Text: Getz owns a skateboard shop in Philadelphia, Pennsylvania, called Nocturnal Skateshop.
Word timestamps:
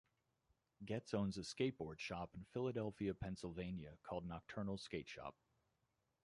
Getz 0.83 1.13
owns 1.13 1.37
a 1.37 1.41
skateboard 1.41 1.99
shop 1.99 2.31
in 2.33 2.43
Philadelphia, 2.45 3.13
Pennsylvania, 3.13 3.99
called 4.01 4.25
Nocturnal 4.27 4.77
Skateshop. 4.79 5.33